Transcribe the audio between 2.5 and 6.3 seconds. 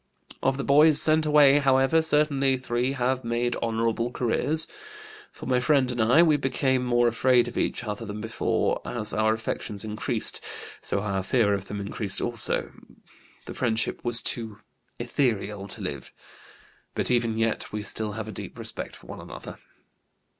three have made honorable careers. For my friend and I,